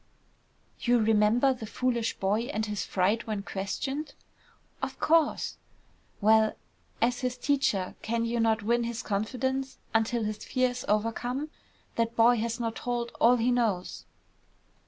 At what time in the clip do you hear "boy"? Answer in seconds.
2.17-2.45, 12.15-12.37